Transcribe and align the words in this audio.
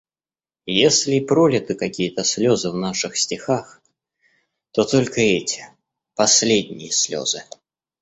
Если 0.65 1.17
и 1.17 1.23
пролиты 1.27 1.75
какие-то 1.75 2.23
слёзы 2.23 2.71
в 2.71 2.75
наших 2.75 3.15
стихах, 3.15 3.83
то 4.71 4.83
только 4.83 5.21
эти, 5.21 5.67
последние 6.15 6.89
слёзы. 6.91 7.43